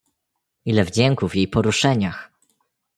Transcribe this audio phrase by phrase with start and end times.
[0.65, 2.31] "ile wdzięku w jej poruszeniach!"